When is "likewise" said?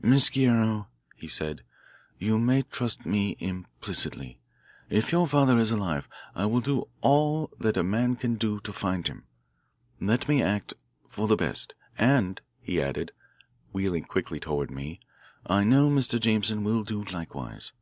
17.02-17.72